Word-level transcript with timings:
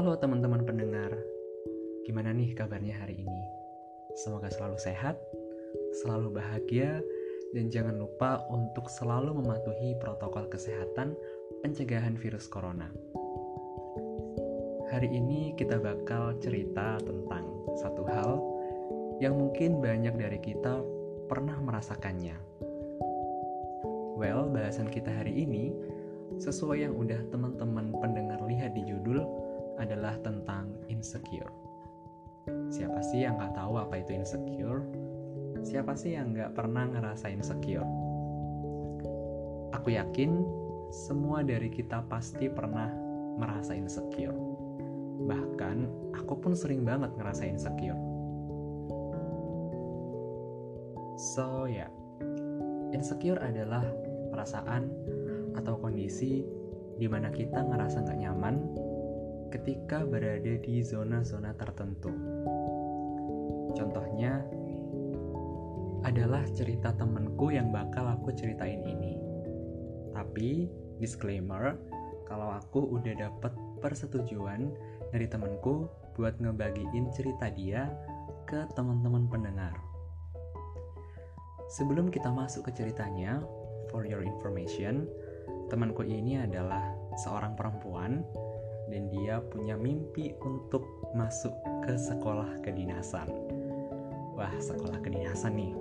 Halo 0.00 0.16
teman-teman 0.16 0.64
pendengar, 0.64 1.12
gimana 2.08 2.32
nih 2.32 2.56
kabarnya 2.56 3.04
hari 3.04 3.20
ini? 3.20 3.44
Semoga 4.16 4.48
selalu 4.48 4.80
sehat, 4.80 5.20
selalu 6.00 6.40
bahagia, 6.40 7.04
dan 7.52 7.68
jangan 7.68 8.00
lupa 8.00 8.40
untuk 8.48 8.88
selalu 8.88 9.36
mematuhi 9.36 10.00
protokol 10.00 10.48
kesehatan 10.48 11.12
pencegahan 11.60 12.16
virus 12.16 12.48
corona. 12.48 12.88
Hari 14.88 15.04
ini 15.04 15.52
kita 15.60 15.76
bakal 15.76 16.32
cerita 16.40 16.96
tentang 17.04 17.44
satu 17.76 18.00
hal 18.08 18.40
yang 19.20 19.36
mungkin 19.36 19.84
banyak 19.84 20.16
dari 20.16 20.40
kita 20.40 20.80
pernah 21.28 21.60
merasakannya. 21.60 22.40
Well, 24.16 24.48
bahasan 24.48 24.88
kita 24.88 25.12
hari 25.12 25.44
ini 25.44 25.76
sesuai 26.40 26.88
yang 26.88 26.96
udah 26.96 27.20
teman-teman 27.28 27.92
pendengar 28.00 28.40
lihat 28.48 28.72
di 28.72 28.88
judul 28.88 29.49
adalah 29.80 30.20
tentang 30.20 30.68
insecure. 30.92 31.48
Siapa 32.70 33.00
sih 33.00 33.24
yang 33.24 33.40
nggak 33.40 33.56
tahu 33.56 33.80
apa 33.80 33.98
itu 33.98 34.12
insecure? 34.14 34.84
Siapa 35.64 35.96
sih 35.96 36.14
yang 36.14 36.36
nggak 36.36 36.52
pernah 36.52 36.88
ngerasa 36.88 37.32
insecure? 37.32 37.88
Aku 39.74 39.88
yakin 39.90 40.44
semua 40.92 41.40
dari 41.40 41.72
kita 41.72 42.04
pasti 42.06 42.52
pernah 42.52 42.90
merasa 43.40 43.72
insecure. 43.72 44.36
Bahkan 45.24 45.76
aku 46.16 46.34
pun 46.36 46.52
sering 46.52 46.84
banget 46.84 47.14
ngerasa 47.16 47.48
insecure. 47.48 47.98
So 51.20 51.68
ya, 51.68 51.84
yeah. 51.84 51.90
insecure 52.96 53.36
adalah 53.40 53.84
perasaan 54.32 54.88
atau 55.52 55.76
kondisi 55.76 56.40
di 56.96 57.06
mana 57.08 57.28
kita 57.28 57.60
ngerasa 57.60 58.04
nggak 58.04 58.18
nyaman 58.24 58.56
ketika 59.50 60.06
berada 60.06 60.54
di 60.62 60.78
zona-zona 60.80 61.50
tertentu. 61.58 62.14
Contohnya 63.74 64.46
adalah 66.06 66.46
cerita 66.56 66.94
temenku 66.96 67.52
yang 67.52 67.74
bakal 67.74 68.08
aku 68.08 68.32
ceritain 68.32 68.80
ini. 68.86 69.20
Tapi, 70.16 70.70
disclaimer, 71.02 71.76
kalau 72.24 72.54
aku 72.54 72.96
udah 72.96 73.14
dapet 73.28 73.52
persetujuan 73.82 74.70
dari 75.10 75.26
temenku 75.26 75.90
buat 76.14 76.38
ngebagiin 76.38 77.10
cerita 77.12 77.50
dia 77.50 77.90
ke 78.46 78.64
teman-teman 78.78 79.26
pendengar. 79.28 79.74
Sebelum 81.70 82.10
kita 82.10 82.30
masuk 82.30 82.70
ke 82.70 82.82
ceritanya, 82.82 83.42
for 83.90 84.06
your 84.06 84.22
information, 84.26 85.06
temanku 85.70 86.02
ini 86.02 86.42
adalah 86.42 86.82
seorang 87.22 87.54
perempuan 87.54 88.26
dan 88.90 89.06
dia 89.08 89.38
punya 89.38 89.78
mimpi 89.78 90.34
untuk 90.42 90.82
masuk 91.14 91.54
ke 91.86 91.94
sekolah 91.94 92.60
kedinasan. 92.66 93.30
Wah, 94.34 94.52
sekolah 94.58 94.98
kedinasan 94.98 95.54
nih. 95.54 95.74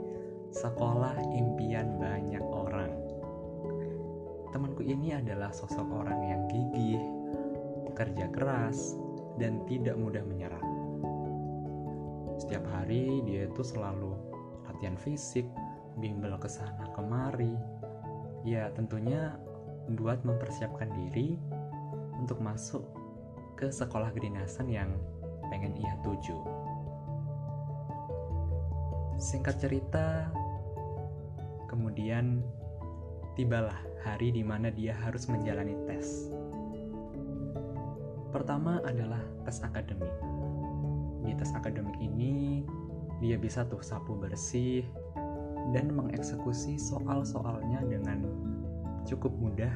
Sekolah 0.54 1.18
impian 1.34 1.98
banyak 1.98 2.42
orang. 2.42 2.94
Temanku 4.50 4.82
ini 4.82 5.14
adalah 5.14 5.54
sosok 5.54 5.86
orang 5.94 6.20
yang 6.26 6.42
gigih, 6.50 7.02
bekerja 7.90 8.30
keras, 8.34 8.98
dan 9.38 9.62
tidak 9.70 9.94
mudah 9.94 10.26
menyerah. 10.26 10.66
Setiap 12.42 12.66
hari 12.74 13.22
dia 13.30 13.46
itu 13.46 13.62
selalu 13.62 14.18
latihan 14.66 14.98
fisik, 14.98 15.46
bimbel 16.02 16.34
ke 16.42 16.50
sana 16.50 16.90
kemari. 16.98 17.54
Ya, 18.42 18.74
tentunya 18.74 19.38
buat 20.00 20.26
mempersiapkan 20.26 20.90
diri 20.94 21.38
untuk 22.20 22.42
masuk 22.42 22.99
ke 23.60 23.68
sekolah 23.68 24.16
kedinasan 24.16 24.72
yang 24.72 24.88
pengen 25.52 25.76
ia 25.76 25.92
tuju. 26.00 26.40
Singkat 29.20 29.60
cerita, 29.60 30.32
kemudian 31.68 32.40
tibalah 33.36 33.76
hari 34.00 34.32
di 34.32 34.48
mana 34.48 34.72
dia 34.72 34.96
harus 34.96 35.28
menjalani 35.28 35.76
tes. 35.92 36.32
Pertama 38.32 38.80
adalah 38.88 39.20
tes 39.44 39.60
akademik. 39.60 40.16
Di 41.28 41.36
tes 41.36 41.52
akademik 41.52 42.00
ini, 42.00 42.64
dia 43.20 43.36
bisa 43.36 43.68
tuh 43.68 43.84
sapu 43.84 44.16
bersih 44.16 44.88
dan 45.76 45.92
mengeksekusi 45.92 46.80
soal-soalnya 46.80 47.84
dengan 47.84 48.24
cukup 49.04 49.36
mudah 49.36 49.74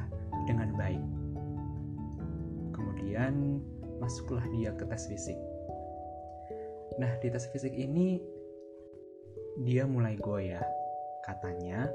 dengan 0.48 0.72
baik. 0.72 1.04
Kemudian 2.72 3.60
masuklah 3.98 4.44
dia 4.54 4.74
ke 4.74 4.84
tes 4.86 5.06
fisik. 5.06 5.38
Nah, 6.98 7.10
di 7.18 7.28
tes 7.30 7.46
fisik 7.50 7.74
ini 7.74 8.22
dia 9.62 9.86
mulai 9.86 10.18
goyah. 10.18 10.62
Katanya, 11.24 11.88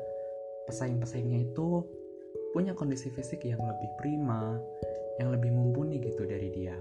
pesaing-pesaingnya 0.68 1.52
itu 1.52 1.86
punya 2.52 2.74
kondisi 2.74 3.14
fisik 3.14 3.46
yang 3.46 3.62
lebih 3.62 3.90
prima, 4.02 4.58
yang 5.22 5.30
lebih 5.30 5.54
mumpuni 5.54 6.02
gitu 6.02 6.26
dari 6.26 6.50
dia. 6.50 6.76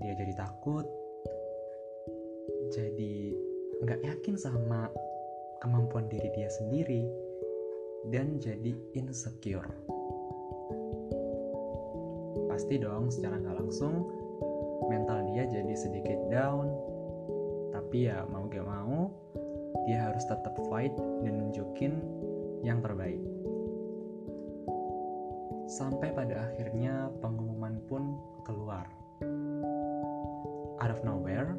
Dia 0.00 0.12
jadi 0.16 0.32
takut, 0.32 0.88
jadi 2.72 3.36
nggak 3.84 4.00
yakin 4.00 4.36
sama 4.40 4.88
kemampuan 5.60 6.08
diri 6.08 6.32
dia 6.32 6.48
sendiri, 6.48 7.04
dan 8.08 8.40
jadi 8.40 8.72
insecure 8.96 9.68
pasti 12.60 12.76
dong 12.76 13.08
secara 13.08 13.40
nggak 13.40 13.56
langsung 13.56 14.04
mental 14.92 15.24
dia 15.32 15.48
jadi 15.48 15.72
sedikit 15.72 16.20
down. 16.28 16.68
Tapi 17.72 18.04
ya 18.04 18.28
mau 18.28 18.44
gak 18.52 18.68
mau 18.68 19.08
dia 19.88 20.12
harus 20.12 20.28
tetap 20.28 20.52
fight 20.68 20.92
dan 21.24 21.40
nunjukin 21.40 22.04
yang 22.60 22.84
terbaik. 22.84 23.16
Sampai 25.72 26.12
pada 26.12 26.52
akhirnya 26.52 27.08
pengumuman 27.24 27.80
pun 27.88 28.20
keluar. 28.44 28.84
Out 30.84 30.92
of 30.92 31.00
nowhere 31.00 31.56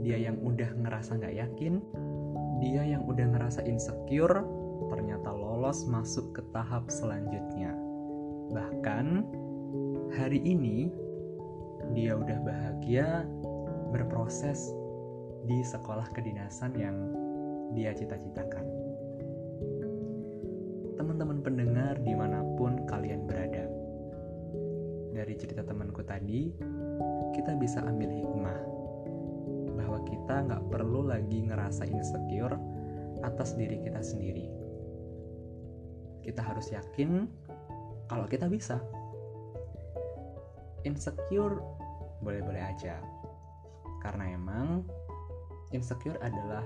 dia 0.00 0.16
yang 0.24 0.40
udah 0.40 0.72
ngerasa 0.72 1.20
nggak 1.20 1.36
yakin 1.36 1.84
dia 2.64 2.96
yang 2.96 3.04
udah 3.04 3.28
ngerasa 3.28 3.60
insecure 3.68 4.40
ternyata 4.88 5.36
lolos 5.36 5.84
masuk 5.84 6.32
ke 6.32 6.40
tahap 6.56 6.88
selanjutnya. 6.88 7.76
Bahkan 8.56 9.36
hari 10.10 10.42
ini 10.42 10.90
dia 11.94 12.18
udah 12.18 12.38
bahagia 12.42 13.22
berproses 13.94 14.74
di 15.46 15.62
sekolah 15.62 16.10
kedinasan 16.10 16.74
yang 16.74 16.96
dia 17.74 17.94
cita-citakan. 17.94 18.66
Teman-teman 20.98 21.40
pendengar 21.40 21.94
di 22.02 22.12
mana 22.12 22.42
pun 22.58 22.84
kalian 22.90 23.24
berada, 23.24 23.64
dari 25.14 25.34
cerita 25.38 25.62
temanku 25.62 26.02
tadi, 26.02 26.50
kita 27.32 27.54
bisa 27.56 27.80
ambil 27.86 28.10
hikmah 28.10 28.60
bahwa 29.78 29.98
kita 30.10 30.36
nggak 30.44 30.62
perlu 30.68 31.06
lagi 31.06 31.46
ngerasa 31.46 31.86
insecure 31.86 32.58
atas 33.22 33.54
diri 33.54 33.78
kita 33.80 34.02
sendiri. 34.02 34.50
Kita 36.20 36.42
harus 36.44 36.68
yakin 36.68 37.30
kalau 38.10 38.26
kita 38.28 38.50
bisa 38.50 38.82
insecure 40.84 41.60
boleh-boleh 42.20 42.60
aja. 42.60 43.00
Karena 44.00 44.32
emang 44.32 44.84
insecure 45.72 46.16
adalah 46.24 46.64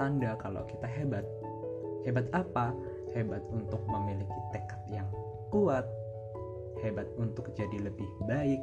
tanda 0.00 0.36
kalau 0.40 0.64
kita 0.68 0.88
hebat. 0.88 1.24
Hebat 2.04 2.28
apa? 2.36 2.72
Hebat 3.16 3.44
untuk 3.52 3.80
memiliki 3.88 4.40
tekad 4.52 4.80
yang 4.90 5.08
kuat. 5.48 5.86
Hebat 6.84 7.08
untuk 7.16 7.48
jadi 7.56 7.80
lebih 7.80 8.08
baik. 8.28 8.60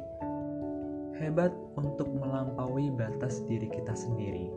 Hebat 1.18 1.54
untuk 1.78 2.10
melampaui 2.10 2.90
batas 2.94 3.42
diri 3.46 3.66
kita 3.70 3.94
sendiri. 3.94 4.50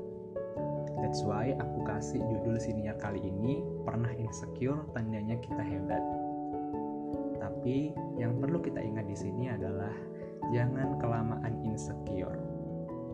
That's 1.01 1.21
why 1.21 1.53
aku 1.59 1.85
kasih 1.85 2.23
judul 2.23 2.57
siniar 2.57 2.97
kali 2.97 3.21
ini 3.21 3.61
pernah 3.83 4.09
insecure 4.15 4.89
tandanya 4.95 5.37
kita 5.43 5.61
hebat. 5.61 6.01
Tapi 7.37 7.93
yang 8.17 8.39
perlu 8.39 8.63
kita 8.63 8.79
ingat 8.79 9.05
di 9.05 9.17
sini 9.17 9.51
adalah 9.51 9.91
jangan 10.55 10.95
kelamaan 11.03 11.59
insecure. 11.67 12.39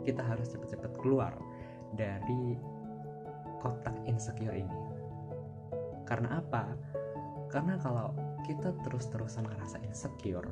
Kita 0.06 0.22
harus 0.22 0.54
cepat-cepat 0.54 0.94
keluar 1.02 1.34
dari 1.98 2.54
kotak 3.66 3.98
insecure 4.06 4.54
ini. 4.54 4.80
Karena 6.06 6.38
apa? 6.38 6.70
Karena 7.50 7.82
kalau 7.82 8.14
kita 8.46 8.78
terus-terusan 8.86 9.50
ngerasa 9.50 9.82
insecure, 9.82 10.46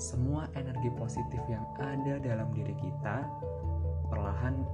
semua 0.00 0.48
energi 0.56 0.88
positif 0.96 1.44
yang 1.44 1.64
ada 1.76 2.16
dalam 2.24 2.48
diri 2.56 2.72
kita 2.80 3.28
perlahan 4.08 4.64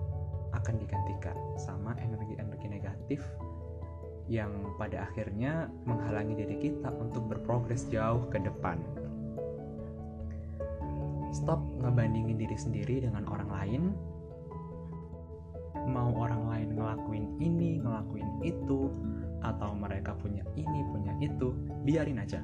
akan 0.55 0.75
digantikan 0.79 1.35
sama 1.59 1.99
energi-energi 1.99 2.71
negatif 2.71 3.21
yang 4.31 4.73
pada 4.81 5.05
akhirnya 5.05 5.69
menghalangi 5.85 6.39
diri 6.39 6.57
kita 6.57 6.89
untuk 6.97 7.29
berprogres 7.29 7.85
jauh 7.91 8.25
ke 8.31 8.41
depan. 8.41 8.81
Stop 11.35 11.61
ngebandingin 11.83 12.39
diri 12.39 12.55
sendiri 12.55 13.03
dengan 13.03 13.27
orang 13.27 13.51
lain 13.51 13.83
mau 15.91 16.15
orang 16.17 16.49
lain 16.49 16.69
ngelakuin 16.79 17.27
ini 17.43 17.83
ngelakuin 17.83 18.31
itu 18.47 18.89
atau 19.45 19.77
mereka 19.77 20.17
punya 20.17 20.47
ini 20.57 20.81
punya 20.89 21.13
itu 21.21 21.53
biarin 21.85 22.23
aja 22.23 22.41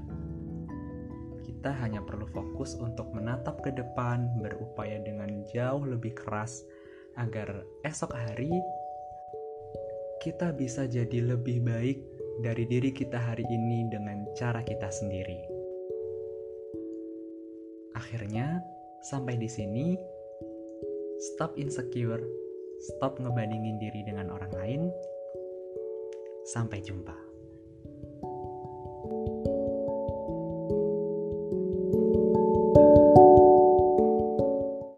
kita 1.40 1.72
hanya 1.80 2.04
perlu 2.04 2.28
fokus 2.28 2.76
untuk 2.76 3.08
menatap 3.16 3.64
ke 3.64 3.72
depan 3.72 4.28
berupaya 4.42 5.00
dengan 5.00 5.40
jauh 5.48 5.86
lebih 5.86 6.12
keras 6.12 6.66
agar 7.16 7.64
esok 7.86 8.12
hari 8.12 8.52
kita 10.20 10.52
bisa 10.52 10.84
jadi 10.84 11.32
lebih 11.32 11.64
baik 11.64 11.98
dari 12.44 12.68
diri 12.68 12.92
kita 12.92 13.16
hari 13.16 13.44
ini 13.48 13.88
dengan 13.88 14.28
cara 14.36 14.60
kita 14.64 14.88
sendiri. 14.88 15.40
Akhirnya, 17.96 18.60
sampai 19.00 19.40
di 19.40 19.48
sini, 19.48 19.96
stop 21.34 21.56
insecure, 21.56 22.20
stop 22.80 23.20
ngebandingin 23.20 23.76
diri 23.80 24.00
dengan 24.04 24.32
orang 24.32 24.52
lain. 24.52 24.82
Sampai 26.48 26.80
jumpa. 26.80 27.29